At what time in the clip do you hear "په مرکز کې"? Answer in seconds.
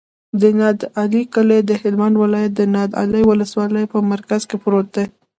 3.93-4.57